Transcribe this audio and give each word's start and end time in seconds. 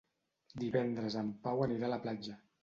Divendres 0.63 1.17
en 1.21 1.29
Pau 1.45 1.63
anirà 1.67 1.89
a 1.91 1.93
la 1.93 2.01
platja. 2.07 2.41